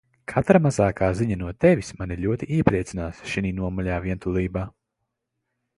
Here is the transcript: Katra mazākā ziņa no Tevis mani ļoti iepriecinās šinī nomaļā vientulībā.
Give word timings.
Katra 0.31 0.61
mazākā 0.67 1.09
ziņa 1.19 1.37
no 1.41 1.51
Tevis 1.65 1.93
mani 1.99 2.17
ļoti 2.23 2.49
iepriecinās 2.59 3.21
šinī 3.35 3.53
nomaļā 3.61 4.03
vientulībā. 4.09 4.67